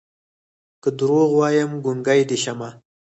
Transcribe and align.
که 0.81 0.89
دروغ 0.99 1.29
وايم 1.39 1.71
ګونګې 1.83 2.21
دې 2.29 2.37
شمه 2.43 2.69